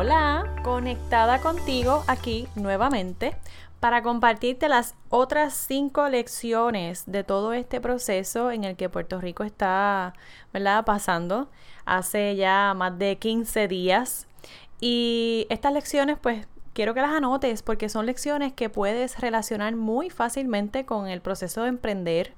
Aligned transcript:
Hola, 0.00 0.44
conectada 0.62 1.40
contigo 1.40 2.04
aquí 2.06 2.46
nuevamente 2.54 3.34
para 3.80 4.00
compartirte 4.00 4.68
las 4.68 4.94
otras 5.08 5.54
cinco 5.54 6.08
lecciones 6.08 7.02
de 7.06 7.24
todo 7.24 7.52
este 7.52 7.80
proceso 7.80 8.52
en 8.52 8.62
el 8.62 8.76
que 8.76 8.88
Puerto 8.88 9.20
Rico 9.20 9.42
está 9.42 10.14
¿verdad? 10.52 10.84
pasando 10.84 11.48
hace 11.84 12.36
ya 12.36 12.74
más 12.76 12.96
de 12.96 13.18
15 13.18 13.66
días. 13.66 14.28
Y 14.80 15.48
estas 15.50 15.72
lecciones 15.72 16.16
pues 16.16 16.46
quiero 16.74 16.94
que 16.94 17.00
las 17.00 17.10
anotes 17.10 17.62
porque 17.64 17.88
son 17.88 18.06
lecciones 18.06 18.52
que 18.52 18.70
puedes 18.70 19.18
relacionar 19.20 19.74
muy 19.74 20.10
fácilmente 20.10 20.86
con 20.86 21.08
el 21.08 21.20
proceso 21.22 21.64
de 21.64 21.70
emprender. 21.70 22.34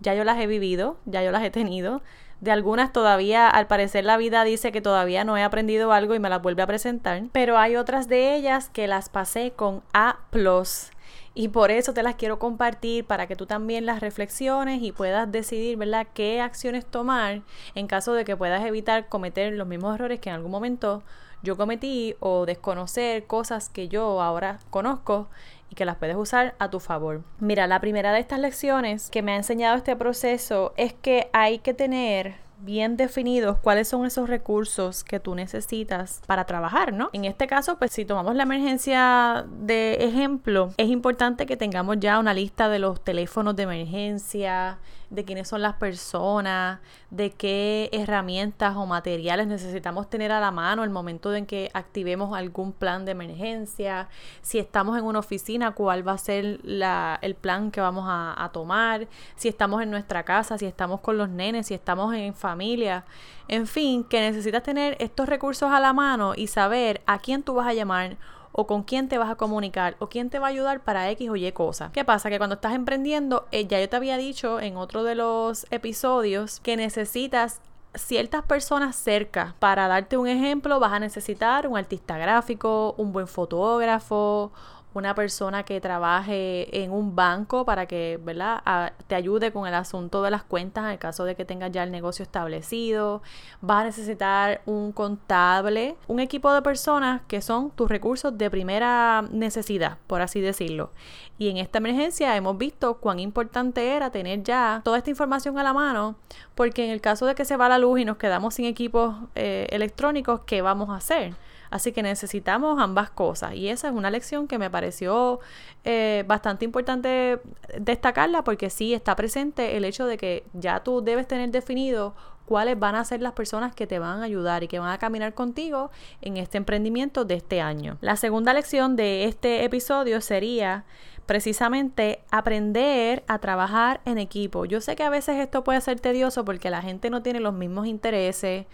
Ya 0.00 0.14
yo 0.14 0.24
las 0.24 0.38
he 0.38 0.46
vivido, 0.46 0.98
ya 1.06 1.22
yo 1.22 1.32
las 1.32 1.42
he 1.42 1.50
tenido 1.50 2.02
de 2.40 2.50
algunas 2.50 2.92
todavía, 2.92 3.48
al 3.48 3.66
parecer 3.66 4.04
la 4.04 4.16
vida 4.16 4.44
dice 4.44 4.72
que 4.72 4.80
todavía 4.80 5.24
no 5.24 5.36
he 5.36 5.42
aprendido 5.42 5.92
algo 5.92 6.14
y 6.14 6.18
me 6.18 6.28
las 6.28 6.42
vuelve 6.42 6.62
a 6.62 6.66
presentar, 6.66 7.22
pero 7.32 7.58
hay 7.58 7.76
otras 7.76 8.08
de 8.08 8.34
ellas 8.34 8.68
que 8.68 8.86
las 8.86 9.08
pasé 9.08 9.52
con 9.54 9.82
A⁇ 9.92 10.18
y 11.38 11.46
por 11.46 11.70
eso 11.70 11.94
te 11.94 12.02
las 12.02 12.16
quiero 12.16 12.40
compartir 12.40 13.04
para 13.04 13.28
que 13.28 13.36
tú 13.36 13.46
también 13.46 13.86
las 13.86 14.00
reflexiones 14.00 14.82
y 14.82 14.90
puedas 14.90 15.30
decidir, 15.30 15.76
¿verdad?, 15.76 16.08
qué 16.12 16.40
acciones 16.40 16.84
tomar 16.84 17.42
en 17.76 17.86
caso 17.86 18.12
de 18.14 18.24
que 18.24 18.36
puedas 18.36 18.66
evitar 18.66 19.08
cometer 19.08 19.52
los 19.52 19.68
mismos 19.68 19.94
errores 19.94 20.18
que 20.18 20.30
en 20.30 20.34
algún 20.34 20.50
momento 20.50 21.04
yo 21.44 21.56
cometí 21.56 22.16
o 22.18 22.44
desconocer 22.44 23.28
cosas 23.28 23.68
que 23.68 23.86
yo 23.86 24.20
ahora 24.20 24.58
conozco 24.70 25.28
y 25.70 25.76
que 25.76 25.84
las 25.84 25.94
puedes 25.94 26.16
usar 26.16 26.56
a 26.58 26.70
tu 26.70 26.80
favor. 26.80 27.22
Mira, 27.38 27.68
la 27.68 27.80
primera 27.80 28.12
de 28.12 28.18
estas 28.18 28.40
lecciones 28.40 29.08
que 29.08 29.22
me 29.22 29.30
ha 29.30 29.36
enseñado 29.36 29.76
este 29.76 29.94
proceso 29.94 30.74
es 30.76 30.92
que 30.92 31.30
hay 31.32 31.60
que 31.60 31.72
tener 31.72 32.47
bien 32.60 32.96
definidos 32.96 33.58
cuáles 33.58 33.88
son 33.88 34.04
esos 34.06 34.28
recursos 34.28 35.04
que 35.04 35.20
tú 35.20 35.34
necesitas 35.34 36.20
para 36.26 36.44
trabajar, 36.44 36.92
¿no? 36.92 37.10
En 37.12 37.24
este 37.24 37.46
caso, 37.46 37.78
pues 37.78 37.92
si 37.92 38.04
tomamos 38.04 38.34
la 38.34 38.42
emergencia 38.42 39.46
de 39.48 39.94
ejemplo, 40.04 40.72
es 40.76 40.88
importante 40.88 41.46
que 41.46 41.56
tengamos 41.56 41.96
ya 42.00 42.18
una 42.18 42.34
lista 42.34 42.68
de 42.68 42.78
los 42.78 43.02
teléfonos 43.02 43.56
de 43.56 43.62
emergencia, 43.64 44.78
de 45.10 45.24
quiénes 45.24 45.48
son 45.48 45.62
las 45.62 45.74
personas, 45.74 46.80
de 47.10 47.30
qué 47.30 47.88
herramientas 47.92 48.76
o 48.76 48.86
materiales 48.86 49.46
necesitamos 49.46 50.10
tener 50.10 50.32
a 50.32 50.40
la 50.40 50.50
mano 50.50 50.84
el 50.84 50.90
momento 50.90 51.34
en 51.34 51.46
que 51.46 51.70
activemos 51.72 52.36
algún 52.36 52.72
plan 52.72 53.04
de 53.04 53.12
emergencia, 53.12 54.08
si 54.42 54.58
estamos 54.58 54.98
en 54.98 55.04
una 55.04 55.20
oficina, 55.20 55.72
cuál 55.72 56.06
va 56.06 56.12
a 56.12 56.18
ser 56.18 56.60
la, 56.62 57.18
el 57.22 57.34
plan 57.34 57.70
que 57.70 57.80
vamos 57.80 58.04
a, 58.06 58.34
a 58.42 58.50
tomar, 58.50 59.08
si 59.36 59.48
estamos 59.48 59.82
en 59.82 59.90
nuestra 59.90 60.24
casa, 60.24 60.58
si 60.58 60.66
estamos 60.66 61.00
con 61.00 61.16
los 61.16 61.28
nenes, 61.28 61.68
si 61.68 61.74
estamos 61.74 62.14
en 62.14 62.34
familia, 62.34 63.04
en 63.48 63.66
fin, 63.66 64.04
que 64.04 64.20
necesitas 64.20 64.62
tener 64.62 64.96
estos 65.00 65.28
recursos 65.28 65.70
a 65.72 65.80
la 65.80 65.94
mano 65.94 66.34
y 66.36 66.48
saber 66.48 67.00
a 67.06 67.18
quién 67.18 67.42
tú 67.42 67.54
vas 67.54 67.66
a 67.66 67.72
llamar 67.72 68.18
o 68.58 68.66
con 68.66 68.82
quién 68.82 69.06
te 69.06 69.18
vas 69.18 69.30
a 69.30 69.36
comunicar 69.36 69.94
o 70.00 70.08
quién 70.08 70.30
te 70.30 70.40
va 70.40 70.48
a 70.48 70.50
ayudar 70.50 70.80
para 70.80 71.08
X 71.12 71.30
o 71.30 71.36
Y 71.36 71.52
cosa. 71.52 71.92
¿Qué 71.92 72.04
pasa? 72.04 72.28
Que 72.28 72.38
cuando 72.38 72.56
estás 72.56 72.74
emprendiendo, 72.74 73.46
eh, 73.52 73.68
ya 73.68 73.78
yo 73.78 73.88
te 73.88 73.94
había 73.94 74.16
dicho 74.16 74.58
en 74.58 74.76
otro 74.76 75.04
de 75.04 75.14
los 75.14 75.64
episodios 75.70 76.58
que 76.58 76.76
necesitas 76.76 77.60
ciertas 77.94 78.42
personas 78.42 78.96
cerca. 78.96 79.54
Para 79.60 79.86
darte 79.86 80.16
un 80.16 80.26
ejemplo, 80.26 80.80
vas 80.80 80.92
a 80.92 80.98
necesitar 80.98 81.68
un 81.68 81.78
artista 81.78 82.18
gráfico, 82.18 82.96
un 82.98 83.12
buen 83.12 83.28
fotógrafo, 83.28 84.50
una 84.94 85.14
persona 85.14 85.62
que 85.64 85.80
trabaje 85.80 86.82
en 86.82 86.90
un 86.90 87.14
banco 87.14 87.64
para 87.64 87.86
que, 87.86 88.18
¿verdad? 88.22 88.92
te 89.06 89.14
ayude 89.14 89.52
con 89.52 89.66
el 89.66 89.74
asunto 89.74 90.22
de 90.22 90.30
las 90.30 90.42
cuentas 90.42 90.84
en 90.84 90.90
el 90.90 90.98
caso 90.98 91.24
de 91.24 91.34
que 91.34 91.44
tengas 91.44 91.70
ya 91.70 91.82
el 91.82 91.90
negocio 91.90 92.22
establecido. 92.22 93.22
Vas 93.60 93.82
a 93.82 93.84
necesitar 93.84 94.62
un 94.66 94.92
contable, 94.92 95.96
un 96.06 96.20
equipo 96.20 96.52
de 96.52 96.62
personas 96.62 97.20
que 97.28 97.42
son 97.42 97.70
tus 97.70 97.88
recursos 97.88 98.36
de 98.36 98.50
primera 98.50 99.24
necesidad, 99.30 99.98
por 100.06 100.20
así 100.20 100.40
decirlo. 100.40 100.90
Y 101.38 101.50
en 101.50 101.58
esta 101.58 101.78
emergencia 101.78 102.34
hemos 102.36 102.58
visto 102.58 102.98
cuán 102.98 103.20
importante 103.20 103.94
era 103.94 104.10
tener 104.10 104.42
ya 104.42 104.80
toda 104.84 104.98
esta 104.98 105.10
información 105.10 105.58
a 105.58 105.62
la 105.62 105.72
mano, 105.72 106.16
porque 106.54 106.84
en 106.84 106.90
el 106.90 107.00
caso 107.00 107.26
de 107.26 107.34
que 107.34 107.44
se 107.44 107.56
va 107.56 107.68
la 107.68 107.78
luz 107.78 108.00
y 108.00 108.04
nos 108.04 108.16
quedamos 108.16 108.54
sin 108.54 108.64
equipos 108.64 109.14
eh, 109.34 109.66
electrónicos, 109.70 110.40
¿qué 110.46 110.62
vamos 110.62 110.90
a 110.90 110.96
hacer? 110.96 111.34
Así 111.70 111.92
que 111.92 112.02
necesitamos 112.02 112.80
ambas 112.80 113.10
cosas. 113.10 113.54
Y 113.54 113.68
esa 113.68 113.88
es 113.88 113.94
una 113.94 114.10
lección 114.10 114.48
que 114.48 114.58
me 114.58 114.70
pareció 114.70 115.40
eh, 115.84 116.24
bastante 116.26 116.64
importante 116.64 117.40
destacarla 117.78 118.44
porque 118.44 118.70
sí 118.70 118.94
está 118.94 119.16
presente 119.16 119.76
el 119.76 119.84
hecho 119.84 120.06
de 120.06 120.16
que 120.16 120.44
ya 120.52 120.80
tú 120.80 121.02
debes 121.02 121.26
tener 121.26 121.50
definido 121.50 122.14
cuáles 122.48 122.78
van 122.78 122.94
a 122.94 123.04
ser 123.04 123.20
las 123.20 123.34
personas 123.34 123.74
que 123.74 123.86
te 123.86 123.98
van 123.98 124.20
a 124.20 124.24
ayudar 124.24 124.62
y 124.62 124.68
que 124.68 124.78
van 124.78 124.90
a 124.90 124.98
caminar 124.98 125.34
contigo 125.34 125.90
en 126.22 126.38
este 126.38 126.56
emprendimiento 126.56 127.26
de 127.26 127.34
este 127.34 127.60
año. 127.60 127.98
La 128.00 128.16
segunda 128.16 128.54
lección 128.54 128.96
de 128.96 129.24
este 129.24 129.64
episodio 129.64 130.22
sería 130.22 130.86
precisamente 131.26 132.20
aprender 132.30 133.22
a 133.28 133.38
trabajar 133.38 134.00
en 134.06 134.16
equipo. 134.16 134.64
Yo 134.64 134.80
sé 134.80 134.96
que 134.96 135.02
a 135.02 135.10
veces 135.10 135.36
esto 135.36 135.62
puede 135.62 135.82
ser 135.82 136.00
tedioso 136.00 136.42
porque 136.46 136.70
la 136.70 136.80
gente 136.80 137.10
no 137.10 137.22
tiene 137.22 137.38
los 137.38 137.52
mismos 137.52 137.86
intereses, 137.86 138.64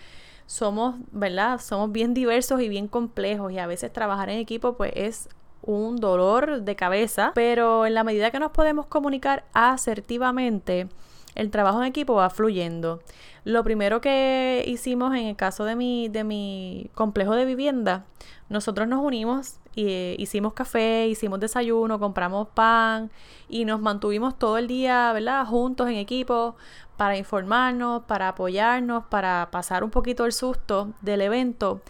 somos, 0.47 0.97
¿verdad? 1.13 1.61
Somos 1.61 1.93
bien 1.93 2.15
diversos 2.15 2.61
y 2.61 2.69
bien 2.69 2.89
complejos 2.89 3.53
y 3.53 3.59
a 3.59 3.67
veces 3.67 3.93
trabajar 3.93 4.31
en 4.31 4.39
equipo 4.39 4.77
pues 4.77 4.93
es 4.95 5.29
un 5.63 5.97
dolor 5.97 6.63
de 6.63 6.77
cabeza, 6.77 7.33
pero 7.35 7.87
en 7.87 7.95
la 7.95 8.05
medida 8.05 8.31
que 8.31 8.39
nos 8.39 8.53
podemos 8.53 8.87
comunicar 8.87 9.45
asertivamente, 9.55 10.89
el 11.35 11.51
trabajo 11.51 11.81
en 11.81 11.87
equipo 11.87 12.15
va 12.15 12.31
fluyendo. 12.31 13.01
Lo 13.45 13.65
primero 13.65 14.01
que 14.01 14.65
hicimos 14.67 15.15
en 15.15 15.27
el 15.27 15.37
caso 15.37 15.65
de 15.65 15.75
mi, 15.75 16.09
de 16.09 16.25
mi 16.25 16.91
complejo 16.95 17.35
de 17.35 17.45
vivienda, 17.45 18.05
nosotros 18.49 18.87
nos 18.89 19.03
unimos 19.03 19.59
hicimos 19.77 20.53
café, 20.53 21.07
hicimos 21.09 21.41
desayuno, 21.41 21.99
compramos 21.99 22.49
pan 22.49 23.11
y 23.49 23.65
nos 23.65 23.81
mantuvimos 23.81 24.39
todo 24.39 24.59
el 24.59 24.67
día, 24.67 25.13
¿verdad? 25.13 25.47
Juntos 25.47 25.89
en 25.89 25.97
equipo 25.97 26.57
para 26.97 27.17
informarnos, 27.17 28.05
para 28.05 28.29
apoyarnos, 28.29 29.05
para 29.07 29.49
pasar 29.51 29.85
un 29.85 29.91
poquito 29.91 30.25
el 30.27 30.33
susto 30.33 30.93
del 31.01 31.23
evento. 31.23 31.81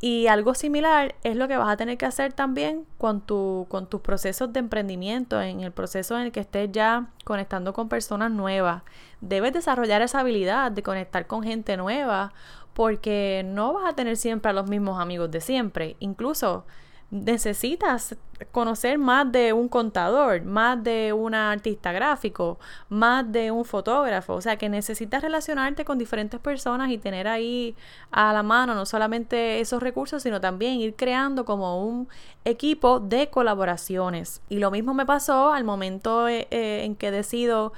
Y 0.00 0.28
algo 0.28 0.54
similar 0.54 1.16
es 1.24 1.34
lo 1.34 1.48
que 1.48 1.56
vas 1.56 1.68
a 1.68 1.76
tener 1.76 1.98
que 1.98 2.06
hacer 2.06 2.32
también 2.32 2.86
con, 2.98 3.20
tu, 3.20 3.66
con 3.68 3.88
tus 3.88 4.00
procesos 4.00 4.52
de 4.52 4.60
emprendimiento, 4.60 5.42
en 5.42 5.60
el 5.60 5.72
proceso 5.72 6.16
en 6.16 6.26
el 6.26 6.32
que 6.32 6.38
estés 6.38 6.70
ya 6.70 7.08
conectando 7.24 7.72
con 7.72 7.88
personas 7.88 8.30
nuevas. 8.30 8.84
Debes 9.20 9.52
desarrollar 9.52 10.00
esa 10.02 10.20
habilidad 10.20 10.70
de 10.70 10.84
conectar 10.84 11.26
con 11.26 11.42
gente 11.42 11.76
nueva 11.76 12.32
porque 12.74 13.42
no 13.44 13.72
vas 13.72 13.90
a 13.90 13.96
tener 13.96 14.16
siempre 14.16 14.50
a 14.50 14.54
los 14.54 14.68
mismos 14.68 15.00
amigos 15.00 15.32
de 15.32 15.40
siempre. 15.40 15.96
Incluso 15.98 16.64
necesitas 17.10 18.16
conocer 18.52 18.98
más 18.98 19.30
de 19.32 19.52
un 19.52 19.68
contador, 19.68 20.42
más 20.42 20.82
de 20.82 21.12
un 21.12 21.34
artista 21.34 21.90
gráfico, 21.90 22.58
más 22.88 23.30
de 23.32 23.50
un 23.50 23.64
fotógrafo. 23.64 24.34
O 24.34 24.40
sea 24.40 24.56
que 24.56 24.68
necesitas 24.68 25.22
relacionarte 25.22 25.84
con 25.84 25.98
diferentes 25.98 26.38
personas 26.38 26.90
y 26.90 26.98
tener 26.98 27.26
ahí 27.26 27.74
a 28.10 28.32
la 28.32 28.42
mano 28.42 28.74
no 28.74 28.86
solamente 28.86 29.60
esos 29.60 29.82
recursos, 29.82 30.22
sino 30.22 30.40
también 30.40 30.74
ir 30.74 30.94
creando 30.94 31.44
como 31.44 31.84
un 31.84 32.08
equipo 32.44 33.00
de 33.00 33.28
colaboraciones. 33.28 34.40
Y 34.48 34.58
lo 34.58 34.70
mismo 34.70 34.94
me 34.94 35.06
pasó 35.06 35.52
al 35.52 35.64
momento 35.64 36.28
eh, 36.28 36.46
eh, 36.50 36.82
en 36.84 36.94
que 36.94 37.10
decido 37.10 37.72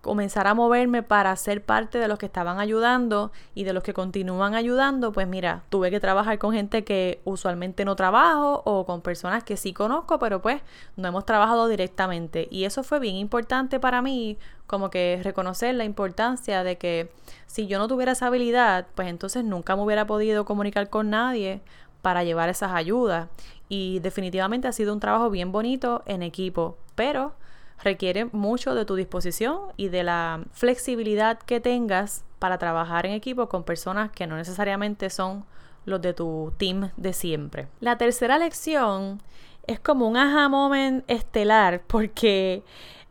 comenzar 0.00 0.46
a 0.46 0.54
moverme 0.54 1.02
para 1.02 1.34
ser 1.36 1.62
parte 1.62 1.98
de 1.98 2.08
los 2.08 2.18
que 2.18 2.26
estaban 2.26 2.58
ayudando 2.58 3.32
y 3.54 3.64
de 3.64 3.72
los 3.72 3.82
que 3.82 3.92
continúan 3.92 4.54
ayudando, 4.54 5.12
pues 5.12 5.28
mira, 5.28 5.64
tuve 5.68 5.90
que 5.90 6.00
trabajar 6.00 6.38
con 6.38 6.54
gente 6.54 6.84
que 6.84 7.20
usualmente 7.24 7.84
no 7.84 7.96
trabajo 7.96 8.62
o 8.64 8.86
con 8.86 9.02
personas 9.02 9.44
que 9.44 9.56
sí 9.56 9.72
conozco, 9.72 10.18
pero 10.18 10.40
pues 10.40 10.62
no 10.96 11.08
hemos 11.08 11.26
trabajado 11.26 11.68
directamente. 11.68 12.48
Y 12.50 12.64
eso 12.64 12.82
fue 12.82 12.98
bien 12.98 13.16
importante 13.16 13.78
para 13.78 14.00
mí, 14.00 14.38
como 14.66 14.88
que 14.88 15.20
reconocer 15.22 15.74
la 15.74 15.84
importancia 15.84 16.64
de 16.64 16.78
que 16.78 17.12
si 17.46 17.66
yo 17.66 17.78
no 17.78 17.88
tuviera 17.88 18.12
esa 18.12 18.28
habilidad, 18.28 18.86
pues 18.94 19.08
entonces 19.08 19.44
nunca 19.44 19.76
me 19.76 19.82
hubiera 19.82 20.06
podido 20.06 20.44
comunicar 20.44 20.88
con 20.88 21.10
nadie 21.10 21.60
para 22.00 22.24
llevar 22.24 22.48
esas 22.48 22.72
ayudas. 22.72 23.28
Y 23.68 24.00
definitivamente 24.00 24.66
ha 24.66 24.72
sido 24.72 24.94
un 24.94 25.00
trabajo 25.00 25.28
bien 25.28 25.52
bonito 25.52 26.02
en 26.06 26.22
equipo, 26.22 26.78
pero 26.94 27.34
requiere 27.82 28.26
mucho 28.26 28.74
de 28.74 28.84
tu 28.84 28.94
disposición 28.94 29.60
y 29.76 29.88
de 29.88 30.02
la 30.02 30.44
flexibilidad 30.52 31.38
que 31.38 31.60
tengas 31.60 32.24
para 32.38 32.58
trabajar 32.58 33.06
en 33.06 33.12
equipo 33.12 33.48
con 33.48 33.64
personas 33.64 34.10
que 34.10 34.26
no 34.26 34.36
necesariamente 34.36 35.10
son 35.10 35.44
los 35.84 36.00
de 36.00 36.12
tu 36.12 36.52
team 36.58 36.90
de 36.96 37.12
siempre. 37.12 37.68
La 37.80 37.98
tercera 37.98 38.38
lección 38.38 39.20
es 39.66 39.80
como 39.80 40.08
un 40.08 40.16
aha 40.16 40.48
moment 40.48 41.04
estelar 41.08 41.82
porque 41.86 42.62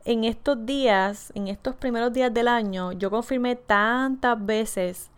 en 0.05 0.23
estos 0.23 0.65
días, 0.65 1.31
en 1.35 1.47
estos 1.47 1.75
primeros 1.75 2.13
días 2.13 2.33
del 2.33 2.47
año, 2.47 2.91
yo 2.93 3.11
confirmé 3.11 3.55
tantas 3.55 4.43
veces 4.43 5.11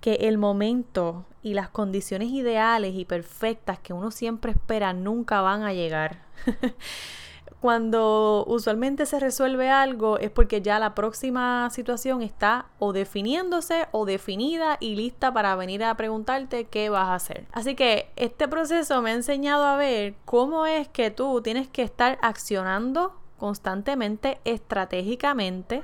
que 0.00 0.14
el 0.14 0.38
momento 0.38 1.24
y 1.42 1.54
las 1.54 1.68
condiciones 1.68 2.28
ideales 2.30 2.94
y 2.94 3.04
perfectas 3.04 3.78
que 3.78 3.92
uno 3.92 4.10
siempre 4.10 4.52
espera 4.52 4.92
nunca 4.92 5.40
van 5.40 5.62
a 5.62 5.72
llegar. 5.72 6.22
Cuando 7.60 8.44
usualmente 8.46 9.04
se 9.04 9.18
resuelve 9.18 9.68
algo 9.68 10.18
es 10.18 10.30
porque 10.30 10.62
ya 10.62 10.78
la 10.78 10.94
próxima 10.94 11.68
situación 11.70 12.22
está 12.22 12.66
o 12.78 12.92
definiéndose 12.92 13.88
o 13.90 14.04
definida 14.04 14.76
y 14.78 14.94
lista 14.94 15.32
para 15.32 15.56
venir 15.56 15.82
a 15.82 15.96
preguntarte 15.96 16.66
qué 16.66 16.88
vas 16.88 17.08
a 17.08 17.14
hacer. 17.14 17.46
Así 17.50 17.74
que 17.74 18.10
este 18.14 18.46
proceso 18.46 19.02
me 19.02 19.10
ha 19.10 19.14
enseñado 19.14 19.64
a 19.64 19.76
ver 19.76 20.14
cómo 20.24 20.66
es 20.66 20.86
que 20.88 21.10
tú 21.10 21.40
tienes 21.42 21.66
que 21.66 21.82
estar 21.82 22.16
accionando 22.22 23.14
constantemente, 23.38 24.38
estratégicamente, 24.44 25.82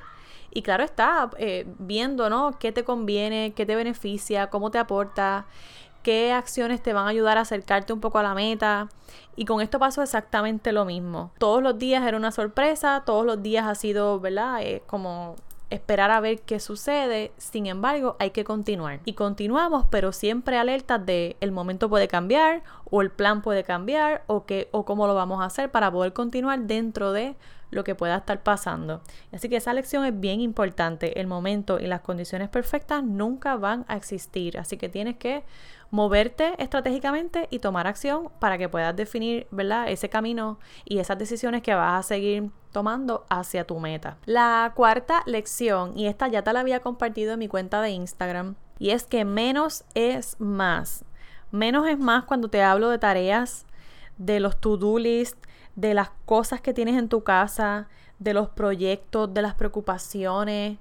y 0.54 0.62
claro 0.62 0.84
está, 0.84 1.30
eh, 1.38 1.66
viendo, 1.80 2.30
¿no? 2.30 2.56
¿Qué 2.60 2.70
te 2.70 2.84
conviene? 2.84 3.52
¿Qué 3.56 3.66
te 3.66 3.74
beneficia? 3.74 4.50
¿Cómo 4.50 4.70
te 4.70 4.78
aporta? 4.78 5.46
¿Qué 6.04 6.32
acciones 6.32 6.82
te 6.82 6.92
van 6.92 7.06
a 7.06 7.08
ayudar 7.08 7.38
a 7.38 7.40
acercarte 7.40 7.94
un 7.94 8.00
poco 8.00 8.18
a 8.18 8.22
la 8.22 8.34
meta? 8.34 8.90
Y 9.36 9.46
con 9.46 9.62
esto 9.62 9.78
pasó 9.78 10.02
exactamente 10.02 10.70
lo 10.70 10.84
mismo. 10.84 11.32
Todos 11.38 11.62
los 11.62 11.78
días 11.78 12.06
era 12.06 12.18
una 12.18 12.30
sorpresa, 12.30 13.04
todos 13.06 13.24
los 13.24 13.42
días 13.42 13.66
ha 13.66 13.74
sido, 13.74 14.20
¿verdad? 14.20 14.60
Eh, 14.60 14.82
como 14.86 15.34
esperar 15.70 16.10
a 16.10 16.20
ver 16.20 16.42
qué 16.42 16.60
sucede. 16.60 17.32
Sin 17.38 17.64
embargo, 17.64 18.16
hay 18.18 18.32
que 18.32 18.44
continuar. 18.44 19.00
Y 19.06 19.14
continuamos, 19.14 19.86
pero 19.90 20.12
siempre 20.12 20.58
alertas 20.58 21.06
de 21.06 21.38
el 21.40 21.52
momento 21.52 21.88
puede 21.88 22.06
cambiar 22.06 22.62
o 22.90 23.00
el 23.00 23.10
plan 23.10 23.40
puede 23.40 23.64
cambiar 23.64 24.24
o, 24.26 24.44
qué, 24.44 24.68
o 24.72 24.84
cómo 24.84 25.06
lo 25.06 25.14
vamos 25.14 25.40
a 25.40 25.46
hacer 25.46 25.70
para 25.70 25.90
poder 25.90 26.12
continuar 26.12 26.60
dentro 26.60 27.12
de 27.12 27.34
lo 27.70 27.82
que 27.82 27.94
pueda 27.94 28.16
estar 28.16 28.42
pasando. 28.42 29.00
Así 29.32 29.48
que 29.48 29.56
esa 29.56 29.72
lección 29.72 30.04
es 30.04 30.18
bien 30.18 30.40
importante. 30.40 31.18
El 31.18 31.26
momento 31.26 31.80
y 31.80 31.86
las 31.86 32.02
condiciones 32.02 32.48
perfectas 32.48 33.02
nunca 33.02 33.56
van 33.56 33.84
a 33.88 33.96
existir. 33.96 34.58
Así 34.58 34.76
que 34.76 34.88
tienes 34.88 35.16
que 35.16 35.44
moverte 35.94 36.60
estratégicamente 36.60 37.46
y 37.50 37.60
tomar 37.60 37.86
acción 37.86 38.28
para 38.40 38.58
que 38.58 38.68
puedas 38.68 38.96
definir, 38.96 39.46
¿verdad? 39.52 39.88
Ese 39.88 40.08
camino 40.08 40.58
y 40.84 40.98
esas 40.98 41.16
decisiones 41.18 41.62
que 41.62 41.72
vas 41.72 42.00
a 42.00 42.08
seguir 42.08 42.50
tomando 42.72 43.24
hacia 43.30 43.64
tu 43.64 43.78
meta. 43.78 44.16
La 44.24 44.72
cuarta 44.74 45.22
lección, 45.24 45.96
y 45.96 46.08
esta 46.08 46.26
ya 46.26 46.42
te 46.42 46.52
la 46.52 46.58
había 46.58 46.80
compartido 46.80 47.34
en 47.34 47.38
mi 47.38 47.46
cuenta 47.46 47.80
de 47.80 47.90
Instagram, 47.90 48.56
y 48.80 48.90
es 48.90 49.04
que 49.04 49.24
menos 49.24 49.84
es 49.94 50.34
más. 50.40 51.04
Menos 51.52 51.86
es 51.86 51.96
más 51.96 52.24
cuando 52.24 52.48
te 52.48 52.60
hablo 52.60 52.88
de 52.88 52.98
tareas, 52.98 53.64
de 54.18 54.40
los 54.40 54.60
to-do 54.60 54.98
list, 54.98 55.38
de 55.76 55.94
las 55.94 56.10
cosas 56.26 56.60
que 56.60 56.74
tienes 56.74 56.98
en 56.98 57.08
tu 57.08 57.22
casa, 57.22 57.86
de 58.18 58.34
los 58.34 58.48
proyectos, 58.48 59.32
de 59.32 59.42
las 59.42 59.54
preocupaciones, 59.54 60.76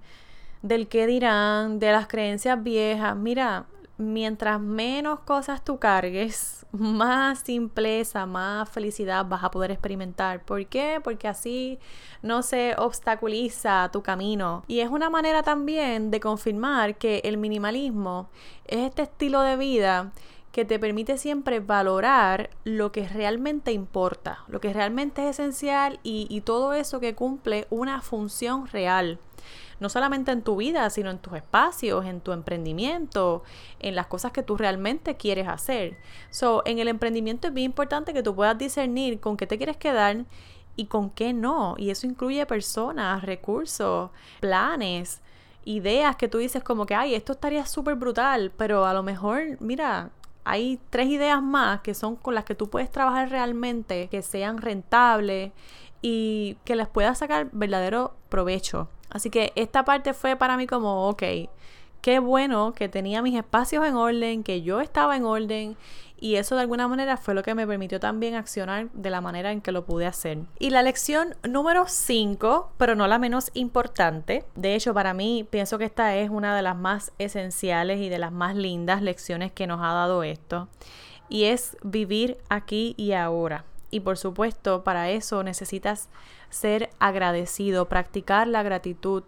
del 0.63 0.88
qué 0.88 1.06
dirán, 1.06 1.77
de 1.77 1.92
las 1.92 2.07
creencias 2.07 2.63
viejas. 2.63 3.16
Mira, 3.16 3.68
mientras 3.98 4.60
menos 4.60 5.19
cosas 5.22 5.63
tú 5.63 5.80
cargues, 5.80 6.66
más 6.72 7.40
simpleza, 7.40 8.25
más 8.25 8.69
felicidad 8.69 9.25
vas 9.25 9.44
a 9.44 9.51
poder 9.51 9.72
experimentar. 9.72 10.44
¿Por 10.44 10.66
qué? 10.66 11.00
Porque 11.04 11.28
así 11.28 11.80
no 12.22 12.42
se 12.42 12.75
obstaculiza 12.78 13.90
tu 13.92 14.01
camino. 14.01 14.63
Y 14.68 14.80
es 14.80 14.90
una 14.90 15.10
manera 15.10 15.44
también 15.44 16.12
de 16.12 16.19
confirmar 16.19 16.95
que 16.95 17.22
el 17.24 17.38
minimalismo 17.38 18.30
es 18.66 18.80
este 18.88 19.04
estilo 19.04 19.42
de 19.42 19.57
vida 19.57 20.12
que 20.54 20.66
te 20.66 20.78
permite 20.78 21.18
siempre 21.18 21.60
valorar 21.60 22.51
lo 22.63 22.92
que 22.92 23.07
realmente 23.07 23.72
importa, 23.72 24.44
lo 24.48 24.62
que 24.62 24.72
realmente 24.72 25.28
es 25.28 25.40
esencial 25.40 26.00
y, 26.04 26.42
todo 26.42 26.74
eso 26.74 27.00
que 27.00 27.16
cumple 27.16 27.66
una 27.72 28.01
función 28.01 28.68
real. 28.68 29.18
No 29.83 29.89
solamente 29.89 30.31
en 30.31 30.44
tu 30.44 30.56
vida, 30.56 30.89
sino 30.89 31.09
en 31.09 31.18
tus 31.18 31.33
espacios, 31.33 32.06
en 32.06 32.21
tu 32.21 32.31
emprendimiento, 32.31 33.44
en 33.80 33.95
las 33.95 34.07
cosas 34.07 34.31
que 34.31 34.41
tú 34.41 34.56
realmente 34.56 35.18
quieres 35.18 35.45
hacer. 35.50 35.97
So, 36.30 36.63
en 36.65 36.80
el 36.80 36.88
emprendimiento 36.88 37.50
es 37.50 37.53
bien 37.53 37.65
importante 37.65 38.13
que 38.13 38.24
tú 38.24 38.33
puedas 38.33 38.57
discernir 38.57 39.19
con 39.19 39.35
qué 39.35 39.45
te 39.45 39.57
quieres 39.57 39.75
quedar 39.75 40.24
y 40.77 40.85
con 40.85 41.09
qué 41.09 41.33
no. 41.33 41.75
Y 41.77 41.89
eso 41.89 42.07
incluye 42.07 42.45
personas, 42.45 43.24
recursos, 43.24 44.09
planes, 44.39 45.19
ideas 45.65 46.15
que 46.15 46.30
tú 46.30 46.38
dices 46.38 46.63
como 46.63 46.85
que, 46.85 46.95
ay, 46.95 47.13
esto 47.13 47.33
estaría 47.33 47.65
súper 47.65 47.95
brutal, 47.95 48.53
pero 48.56 48.85
a 48.85 48.94
lo 48.94 49.03
mejor, 49.03 49.57
mira, 49.59 50.12
hay 50.45 50.80
tres 50.91 51.07
ideas 51.09 51.41
más 51.44 51.81
que 51.81 51.94
son 51.94 52.15
con 52.15 52.35
las 52.35 52.45
que 52.45 52.56
tú 52.56 52.69
puedes 52.69 52.89
trabajar 52.89 53.30
realmente, 53.30 54.07
que 54.07 54.21
sean 54.21 54.59
rentables 54.59 55.51
y 56.01 56.56
que 56.63 56.77
les 56.77 56.88
puedas 56.88 57.18
sacar 57.18 57.50
verdadero 57.51 58.13
provecho. 58.30 58.88
Así 59.13 59.30
que 59.30 59.54
esta 59.56 59.86
parte 59.86 60.13
fue 60.13 60.36
para 60.36 60.57
mí 60.57 60.68
como, 60.68 61.07
ok, 61.07 61.24
qué 62.01 62.19
bueno 62.19 62.74
que 62.74 62.89
tenía 62.89 63.21
mis 63.21 63.36
espacios 63.36 63.86
en 63.86 63.95
orden, 63.95 64.44
que 64.44 64.62
yo 64.62 64.81
estaba 64.81 65.15
en 65.15 65.24
orden 65.24 65.77
y 66.19 66.36
eso 66.36 66.56
de 66.56 66.62
alguna 66.62 66.88
manera 66.88 67.18
fue 67.18 67.33
lo 67.33 67.44
que 67.44 67.54
me 67.54 67.68
permitió 67.68 68.00
también 68.00 68.36
accionar 68.36 68.89
de 68.92 69.10
la 69.10 69.21
manera 69.21 69.51
en 69.51 69.62
que 69.62 69.71
lo 69.71 69.86
pude 69.86 70.06
hacer. 70.06 70.39
Y 70.57 70.69
la 70.69 70.81
lección 70.81 71.36
número 71.48 71.86
5, 71.88 72.71
pero 72.77 72.95
no 72.95 73.07
la 73.07 73.19
menos 73.19 73.51
importante, 73.54 74.45
de 74.56 74.75
hecho 74.75 74.94
para 74.94 75.13
mí 75.13 75.48
pienso 75.50 75.77
que 75.77 75.86
esta 75.86 76.16
es 76.16 76.30
una 76.30 76.56
de 76.56 76.62
las 76.62 76.75
más 76.75 77.12
esenciales 77.19 78.00
y 78.00 78.09
de 78.09 78.19
las 78.19 78.31
más 78.31 78.56
lindas 78.56 79.01
lecciones 79.01 79.51
que 79.51 79.68
nos 79.68 79.81
ha 79.81 79.94
dado 79.94 80.24
esto, 80.24 80.68
y 81.30 81.45
es 81.45 81.77
vivir 81.83 82.38
aquí 82.50 82.95
y 82.98 83.13
ahora. 83.13 83.66
Y 83.94 84.00
por 84.00 84.18
supuesto, 84.18 84.84
para 84.84 85.12
eso 85.12 85.44
necesitas 85.44 86.10
ser 86.50 86.90
agradecido, 87.00 87.88
practicar 87.88 88.48
la 88.48 88.63
gratitud, 88.63 89.24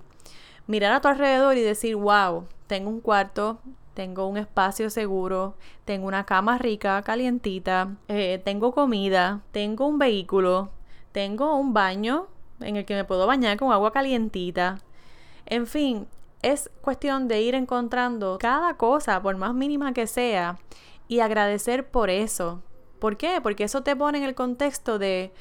mirar 0.65 0.94
a 0.94 1.01
tu 1.01 1.07
alrededor 1.07 1.56
y 1.56 1.62
decir, 1.62 1.95
wow, 1.95 2.45
tengo 2.67 2.89
un 2.89 3.00
cuarto 3.00 3.59
tengo 3.95 4.27
un 4.27 4.38
espacio 4.38 4.89
seguro, 4.89 5.56
tengo 5.85 6.06
una 6.07 6.25
cama 6.25 6.57
rica, 6.57 7.01
calientita, 7.01 7.95
eh, 8.09 8.41
tengo 8.44 8.73
comida, 8.73 9.41
tengo 9.51 9.88
un 9.88 9.97
vehículo, 9.97 10.69
tengo 11.13 11.56
un 11.56 11.73
baño 11.73 12.27
en 12.59 12.75
el 12.75 12.85
que 12.85 12.94
me 12.94 13.06
puedo 13.06 13.25
bañar 13.25 13.57
con 13.57 13.71
agua 13.71 13.94
calientita. 13.94 14.79
En 15.45 15.65
fin, 15.65 16.07
es 16.41 16.69
cuestión 16.81 17.29
de 17.29 17.41
ir 17.41 17.56
encontrando 17.56 18.38
cada 18.38 18.75
cosa, 18.75 19.21
por 19.21 19.38
más 19.38 19.53
mínima 19.53 19.94
que 19.94 20.07
sea, 20.07 20.59
y 21.07 21.21
agradecer 21.21 21.88
por 21.88 22.09
eso. 22.09 22.62
¿Por 23.05 23.17
qué? 23.17 23.39
Porque 23.39 23.65
eso 23.65 23.83
te 23.83 23.95
pone 23.95 24.17
en 24.17 24.24
el 24.24 24.33
contexto 24.33 24.97
de 24.97 25.31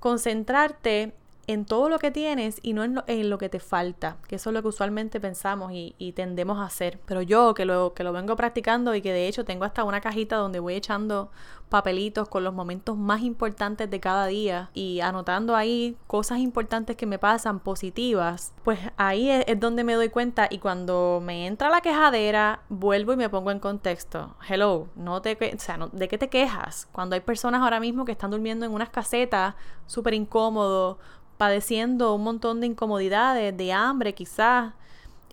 concentrarte 0.00 1.12
en 1.46 1.64
todo 1.64 1.88
lo 1.88 1.98
que 1.98 2.10
tienes 2.10 2.58
y 2.62 2.72
no 2.72 2.82
en 2.82 2.96
lo, 2.96 3.04
en 3.06 3.30
lo, 3.30 3.38
que 3.38 3.48
te 3.48 3.60
falta, 3.60 4.16
que 4.26 4.36
eso 4.36 4.50
es 4.50 4.54
lo 4.54 4.62
que 4.62 4.68
usualmente 4.68 5.20
pensamos 5.20 5.72
y, 5.72 5.94
tendemos 6.16 6.58
a 6.58 6.64
hacer. 6.64 6.98
Pero 7.06 7.20
yo 7.22 7.54
que 7.54 7.64
lo, 7.64 7.92
que 7.94 8.02
lo 8.02 8.12
vengo 8.12 8.36
practicando 8.36 8.94
y 8.94 9.02
que 9.02 9.12
de 9.12 9.28
hecho 9.28 9.44
tengo 9.44 9.64
hasta 9.64 9.84
una 9.84 10.00
cajita 10.00 10.36
donde 10.36 10.60
voy 10.60 10.74
echando 10.74 11.30
papelitos 11.68 12.28
con 12.28 12.44
los 12.44 12.54
momentos 12.54 12.96
más 12.96 13.22
importantes 13.22 13.90
de 13.90 14.00
cada 14.00 14.26
día 14.26 14.70
y 14.72 15.00
anotando 15.00 15.56
ahí 15.56 15.96
cosas 16.06 16.38
importantes 16.38 16.96
que 16.96 17.06
me 17.06 17.18
pasan 17.18 17.60
positivas, 17.60 18.54
pues 18.64 18.78
ahí 18.96 19.30
es, 19.30 19.44
donde 19.58 19.84
me 19.84 19.94
doy 19.94 20.08
cuenta 20.08 20.46
y 20.50 20.58
cuando 20.58 21.20
me 21.22 21.46
entra 21.46 21.68
la 21.68 21.80
quejadera, 21.80 22.60
vuelvo 22.68 23.12
y 23.12 23.16
me 23.16 23.28
pongo 23.28 23.50
en 23.50 23.58
contexto. 23.58 24.36
Hello, 24.48 24.88
no 24.94 25.22
te, 25.22 25.32
o 25.34 25.58
sea, 25.58 25.78
¿de 25.92 26.08
qué 26.08 26.18
te 26.18 26.28
quejas? 26.28 26.88
Cuando 26.92 27.14
hay 27.14 27.20
personas 27.20 27.62
ahora 27.62 27.80
mismo 27.80 28.04
que 28.04 28.12
están 28.12 28.30
durmiendo 28.30 28.64
en 28.64 28.72
unas 28.72 28.90
casetas 28.90 29.54
súper 29.86 30.14
incómodos 30.14 30.98
padeciendo 31.38 32.14
un 32.14 32.24
montón 32.24 32.60
de 32.60 32.66
incomodidades, 32.66 33.56
de 33.56 33.72
hambre 33.72 34.14
quizás, 34.14 34.72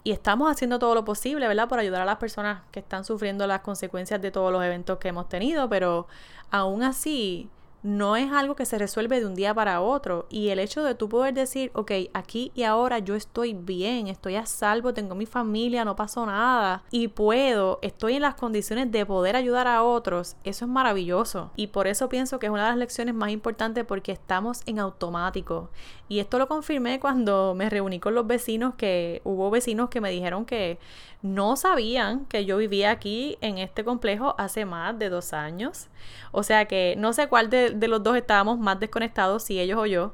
y 0.03 0.11
estamos 0.11 0.51
haciendo 0.51 0.79
todo 0.79 0.95
lo 0.95 1.05
posible, 1.05 1.47
¿verdad?, 1.47 1.69
por 1.69 1.79
ayudar 1.79 2.01
a 2.01 2.05
las 2.05 2.17
personas 2.17 2.61
que 2.71 2.79
están 2.79 3.05
sufriendo 3.05 3.47
las 3.47 3.61
consecuencias 3.61 4.21
de 4.21 4.31
todos 4.31 4.51
los 4.51 4.63
eventos 4.63 4.97
que 4.97 5.07
hemos 5.07 5.29
tenido, 5.29 5.69
pero 5.69 6.07
aún 6.51 6.83
así 6.83 7.49
no 7.83 8.15
es 8.15 8.31
algo 8.31 8.55
que 8.55 8.65
se 8.65 8.77
resuelve 8.77 9.19
de 9.19 9.27
un 9.27 9.35
día 9.35 9.53
para 9.53 9.81
otro. 9.81 10.25
Y 10.29 10.49
el 10.49 10.59
hecho 10.59 10.83
de 10.83 10.95
tú 10.95 11.09
poder 11.09 11.33
decir, 11.33 11.69
ok, 11.73 11.91
aquí 12.13 12.51
y 12.55 12.63
ahora 12.63 12.99
yo 12.99 13.13
estoy 13.15 13.53
bien, 13.53 14.07
estoy 14.07 14.35
a 14.35 14.45
salvo, 14.45 14.93
tengo 14.93 15.15
mi 15.15 15.25
familia, 15.25 15.85
no 15.85 15.95
pasó 15.95 16.25
nada 16.25 16.83
y 16.91 17.09
puedo, 17.09 17.79
estoy 17.81 18.15
en 18.15 18.21
las 18.21 18.35
condiciones 18.35 18.91
de 18.91 19.05
poder 19.05 19.35
ayudar 19.35 19.67
a 19.67 19.83
otros, 19.83 20.37
eso 20.43 20.65
es 20.65 20.71
maravilloso. 20.71 21.51
Y 21.55 21.67
por 21.67 21.87
eso 21.87 22.09
pienso 22.09 22.39
que 22.39 22.47
es 22.47 22.51
una 22.51 22.63
de 22.63 22.69
las 22.69 22.77
lecciones 22.77 23.13
más 23.13 23.31
importantes 23.31 23.83
porque 23.85 24.13
estamos 24.13 24.61
en 24.65 24.79
automático. 24.79 25.69
Y 26.07 26.19
esto 26.19 26.39
lo 26.39 26.47
confirmé 26.47 26.99
cuando 26.99 27.53
me 27.55 27.69
reuní 27.69 27.99
con 27.99 28.15
los 28.15 28.27
vecinos, 28.27 28.75
que 28.75 29.21
hubo 29.23 29.49
vecinos 29.49 29.89
que 29.89 29.99
me 29.99 30.11
dijeron 30.11 30.45
que 30.45 30.79
no 31.23 31.55
sabían 31.55 32.25
que 32.25 32.43
yo 32.45 32.57
vivía 32.57 32.91
aquí 32.91 33.37
en 33.39 33.57
este 33.57 33.85
complejo 33.85 34.35
hace 34.37 34.65
más 34.65 34.99
de 34.99 35.09
dos 35.09 35.31
años. 35.31 35.87
O 36.33 36.43
sea 36.43 36.65
que 36.65 36.95
no 36.97 37.13
sé 37.13 37.27
cuál 37.27 37.49
de, 37.49 37.72
los 37.87 38.03
dos 38.03 38.15
estábamos 38.17 38.59
más 38.59 38.79
desconectados, 38.79 39.43
si 39.43 39.59
ellos 39.59 39.79
o 39.79 39.85
yo. 39.85 40.13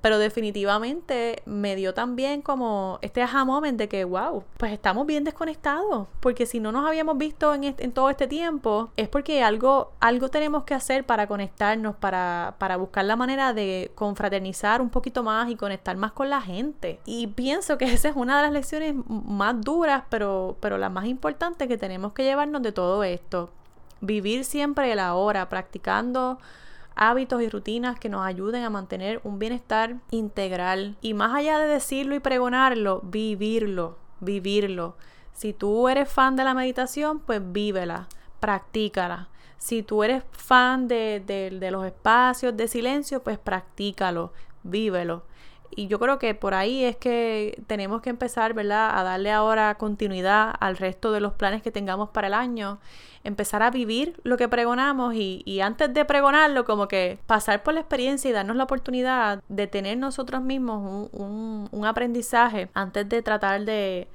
pero 0.00 0.18
definitivamente 0.18 1.42
me 1.44 1.74
dio 1.74 1.92
también 1.92 2.40
como 2.40 2.98
este 3.02 3.20
aha 3.22 3.44
moment 3.44 3.76
de 3.76 3.88
que, 3.88 4.04
wow, 4.04 4.44
pues 4.56 4.72
estamos 4.72 5.06
bien 5.06 5.24
desconectados, 5.24 6.06
porque 6.20 6.46
si 6.46 6.60
no 6.60 6.70
nos 6.70 6.86
habíamos 6.86 7.18
visto 7.18 7.52
en, 7.52 7.64
en 7.64 7.92
todo 7.92 8.08
este 8.08 8.28
tiempo, 8.28 8.90
es 8.96 9.08
porque 9.08 9.42
algo, 9.42 9.92
algo 9.98 10.28
tenemos 10.28 10.62
que 10.64 10.74
hacer 10.74 11.04
para 11.04 11.26
conectarnos, 11.26 11.96
para, 11.96 12.54
para 12.58 12.76
buscar 12.76 13.04
la 13.06 13.16
manera 13.16 13.52
de 13.52 13.90
confraternizar 13.96 14.80
un 14.80 14.90
poquito 14.90 15.24
más 15.24 15.50
y 15.50 15.56
conectar 15.56 15.96
más 15.96 16.12
con 16.12 16.30
la 16.30 16.40
gente. 16.40 17.00
Y 17.04 17.26
pienso 17.28 17.76
que 17.76 17.86
esa 17.92 18.08
es 18.08 18.16
una 18.16 18.36
de 18.36 18.42
las 18.44 18.52
lecciones 18.52 18.94
más 19.08 19.60
duras, 19.60 20.04
pero, 20.08 20.56
pero 20.60 20.78
la 20.78 20.90
más 20.90 21.06
importante 21.06 21.66
que 21.66 21.76
tenemos 21.76 22.12
que 22.12 22.22
llevarnos 22.22 22.62
de 22.62 22.70
todo 22.70 23.02
esto. 23.02 23.50
Vivir 24.00 24.44
siempre 24.44 24.92
el 24.92 25.00
ahora, 25.00 25.48
practicando 25.48 26.38
hábitos 26.98 27.40
y 27.42 27.48
rutinas 27.48 27.98
que 27.98 28.08
nos 28.08 28.26
ayuden 28.26 28.64
a 28.64 28.70
mantener 28.70 29.20
un 29.24 29.38
bienestar 29.38 29.96
integral. 30.10 30.96
Y 31.00 31.14
más 31.14 31.34
allá 31.34 31.58
de 31.58 31.68
decirlo 31.68 32.14
y 32.14 32.20
pregonarlo, 32.20 33.00
vivirlo, 33.04 33.96
vivirlo. 34.20 34.96
Si 35.32 35.52
tú 35.52 35.88
eres 35.88 36.10
fan 36.10 36.34
de 36.36 36.44
la 36.44 36.54
meditación, 36.54 37.20
pues 37.20 37.40
vívela, 37.42 38.08
practícala. 38.40 39.28
Si 39.56 39.82
tú 39.82 40.02
eres 40.02 40.24
fan 40.32 40.88
de, 40.88 41.22
de 41.24 41.70
los 41.70 41.86
espacios 41.86 42.56
de 42.56 42.68
silencio, 42.68 43.22
pues 43.22 43.38
practícalo, 43.38 44.32
vívelo. 44.64 45.22
Y 45.70 45.86
yo 45.86 45.98
creo 45.98 46.18
que 46.18 46.34
por 46.34 46.54
ahí 46.54 46.84
es 46.84 46.96
que 46.96 47.62
tenemos 47.66 48.02
que 48.02 48.10
empezar, 48.10 48.54
¿verdad? 48.54 48.98
A 48.98 49.02
darle 49.02 49.30
ahora 49.30 49.76
continuidad 49.76 50.54
al 50.60 50.76
resto 50.76 51.12
de 51.12 51.20
los 51.20 51.34
planes 51.34 51.62
que 51.62 51.70
tengamos 51.70 52.10
para 52.10 52.28
el 52.28 52.34
año. 52.34 52.78
Empezar 53.24 53.62
a 53.62 53.70
vivir 53.70 54.18
lo 54.22 54.36
que 54.36 54.48
pregonamos 54.48 55.14
y, 55.14 55.60
antes 55.60 55.92
de 55.92 56.04
pregonarlo, 56.04 56.64
como 56.64 56.88
que 56.88 57.18
pasar 57.26 57.62
por 57.62 57.74
la 57.74 57.80
experiencia 57.80 58.30
y 58.30 58.32
darnos 58.32 58.56
la 58.56 58.64
oportunidad 58.64 59.42
de 59.48 59.66
tener 59.66 59.98
nosotros 59.98 60.42
mismos 60.42 61.10
un, 61.12 61.84
aprendizaje 61.84 62.70
antes 62.74 63.08
de 63.08 63.22
tratar 63.22 63.64
de, 63.64 64.08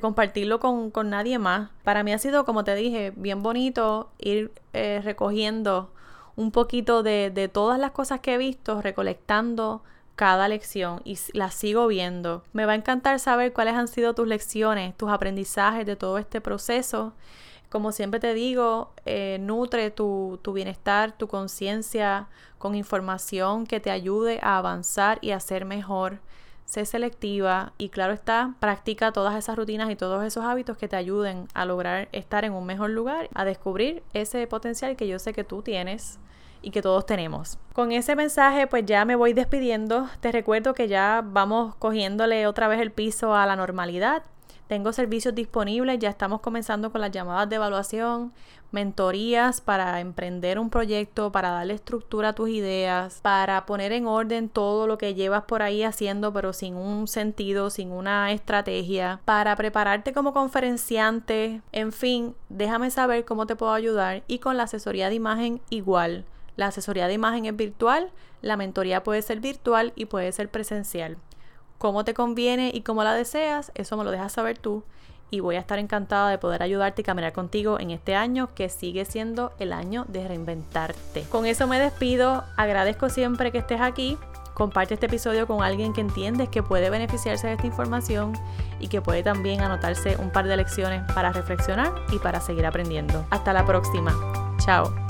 compartirlo 0.00 0.60
con, 0.60 1.10
nadie 1.10 1.38
más. 1.38 1.70
Para 1.82 2.02
mí 2.02 2.12
ha 2.12 2.18
sido, 2.18 2.44
como 2.44 2.64
te 2.64 2.74
dije, 2.74 3.12
bien 3.16 3.42
bonito 3.42 4.10
ir 4.18 4.52
eh, 4.72 5.00
recogiendo 5.04 5.90
un 6.36 6.50
poquito 6.50 7.02
de, 7.02 7.30
de 7.30 7.48
todas 7.48 7.78
las 7.78 7.92
cosas 7.92 8.20
que 8.20 8.34
he 8.34 8.38
visto, 8.38 8.80
recolectando 8.82 9.82
cada 10.16 10.48
lección 10.48 11.00
y 11.04 11.18
la 11.32 11.50
sigo 11.50 11.86
viendo. 11.86 12.44
Me 12.52 12.66
va 12.66 12.72
a 12.72 12.76
encantar 12.76 13.18
saber 13.18 13.52
cuáles 13.52 13.74
han 13.74 13.88
sido 13.88 14.14
tus 14.14 14.28
lecciones, 14.28 14.96
tus 14.96 15.10
aprendizajes 15.10 15.86
de 15.86 15.96
todo 15.96 16.18
este 16.18 16.40
proceso. 16.40 17.12
Como 17.68 17.90
siempre 17.90 18.20
te 18.20 18.34
digo, 18.34 18.92
eh, 19.04 19.38
nutre 19.40 19.90
tu, 19.90 20.38
tu 20.42 20.52
bienestar, 20.52 21.16
tu 21.16 21.26
conciencia 21.26 22.28
con 22.58 22.76
información 22.76 23.66
que 23.66 23.80
te 23.80 23.90
ayude 23.90 24.38
a 24.42 24.58
avanzar 24.58 25.18
y 25.20 25.32
a 25.32 25.40
ser 25.40 25.64
mejor. 25.64 26.20
Sé 26.64 26.86
selectiva 26.86 27.72
y 27.76 27.90
claro 27.90 28.14
está, 28.14 28.54
practica 28.58 29.12
todas 29.12 29.36
esas 29.36 29.56
rutinas 29.56 29.90
y 29.90 29.96
todos 29.96 30.24
esos 30.24 30.44
hábitos 30.44 30.78
que 30.78 30.88
te 30.88 30.96
ayuden 30.96 31.46
a 31.52 31.66
lograr 31.66 32.08
estar 32.12 32.44
en 32.44 32.54
un 32.54 32.64
mejor 32.64 32.90
lugar, 32.90 33.28
a 33.34 33.44
descubrir 33.44 34.02
ese 34.14 34.46
potencial 34.46 34.96
que 34.96 35.06
yo 35.06 35.18
sé 35.18 35.34
que 35.34 35.44
tú 35.44 35.60
tienes 35.60 36.18
y 36.64 36.70
que 36.70 36.82
todos 36.82 37.06
tenemos. 37.06 37.58
Con 37.72 37.92
ese 37.92 38.16
mensaje 38.16 38.66
pues 38.66 38.84
ya 38.86 39.04
me 39.04 39.16
voy 39.16 39.32
despidiendo. 39.32 40.08
Te 40.20 40.32
recuerdo 40.32 40.74
que 40.74 40.88
ya 40.88 41.22
vamos 41.24 41.74
cogiéndole 41.76 42.46
otra 42.46 42.68
vez 42.68 42.80
el 42.80 42.90
piso 42.90 43.34
a 43.34 43.46
la 43.46 43.56
normalidad. 43.56 44.22
Tengo 44.66 44.94
servicios 44.94 45.34
disponibles, 45.34 45.98
ya 45.98 46.08
estamos 46.08 46.40
comenzando 46.40 46.90
con 46.90 47.02
las 47.02 47.10
llamadas 47.10 47.50
de 47.50 47.56
evaluación, 47.56 48.32
mentorías 48.72 49.60
para 49.60 50.00
emprender 50.00 50.58
un 50.58 50.70
proyecto, 50.70 51.30
para 51.30 51.50
darle 51.50 51.74
estructura 51.74 52.30
a 52.30 52.32
tus 52.32 52.48
ideas, 52.48 53.20
para 53.20 53.66
poner 53.66 53.92
en 53.92 54.06
orden 54.06 54.48
todo 54.48 54.86
lo 54.86 54.96
que 54.96 55.14
llevas 55.14 55.44
por 55.44 55.60
ahí 55.60 55.82
haciendo 55.82 56.32
pero 56.32 56.54
sin 56.54 56.76
un 56.76 57.08
sentido, 57.08 57.68
sin 57.68 57.92
una 57.92 58.32
estrategia, 58.32 59.20
para 59.26 59.54
prepararte 59.54 60.14
como 60.14 60.32
conferenciante, 60.32 61.60
en 61.72 61.92
fin, 61.92 62.34
déjame 62.48 62.90
saber 62.90 63.26
cómo 63.26 63.46
te 63.46 63.56
puedo 63.56 63.72
ayudar 63.72 64.22
y 64.28 64.38
con 64.38 64.56
la 64.56 64.64
asesoría 64.64 65.10
de 65.10 65.14
imagen 65.14 65.60
igual. 65.68 66.24
La 66.56 66.66
asesoría 66.66 67.08
de 67.08 67.14
imagen 67.14 67.46
es 67.46 67.56
virtual, 67.56 68.10
la 68.42 68.56
mentoría 68.56 69.02
puede 69.02 69.22
ser 69.22 69.40
virtual 69.40 69.92
y 69.96 70.06
puede 70.06 70.30
ser 70.32 70.48
presencial. 70.48 71.16
Cómo 71.78 72.04
te 72.04 72.14
conviene 72.14 72.70
y 72.72 72.82
cómo 72.82 73.02
la 73.04 73.14
deseas, 73.14 73.72
eso 73.74 73.96
me 73.96 74.04
lo 74.04 74.10
dejas 74.10 74.32
saber 74.32 74.58
tú 74.58 74.84
y 75.30 75.40
voy 75.40 75.56
a 75.56 75.60
estar 75.60 75.78
encantada 75.78 76.30
de 76.30 76.38
poder 76.38 76.62
ayudarte 76.62 77.02
y 77.02 77.04
caminar 77.04 77.32
contigo 77.32 77.80
en 77.80 77.90
este 77.90 78.14
año 78.14 78.54
que 78.54 78.68
sigue 78.68 79.04
siendo 79.04 79.52
el 79.58 79.72
año 79.72 80.04
de 80.08 80.26
reinventarte. 80.28 81.22
Con 81.22 81.46
eso 81.46 81.66
me 81.66 81.80
despido, 81.80 82.44
agradezco 82.56 83.08
siempre 83.08 83.50
que 83.50 83.58
estés 83.58 83.80
aquí. 83.80 84.16
Comparte 84.54 84.94
este 84.94 85.06
episodio 85.06 85.48
con 85.48 85.64
alguien 85.64 85.92
que 85.92 86.00
entiendes 86.00 86.48
que 86.48 86.62
puede 86.62 86.88
beneficiarse 86.88 87.48
de 87.48 87.54
esta 87.54 87.66
información 87.66 88.34
y 88.78 88.86
que 88.86 89.02
puede 89.02 89.24
también 89.24 89.60
anotarse 89.60 90.16
un 90.18 90.30
par 90.30 90.46
de 90.46 90.56
lecciones 90.56 91.02
para 91.12 91.32
reflexionar 91.32 91.92
y 92.12 92.18
para 92.20 92.40
seguir 92.40 92.64
aprendiendo. 92.64 93.26
Hasta 93.30 93.52
la 93.52 93.66
próxima. 93.66 94.14
Chao. 94.64 95.03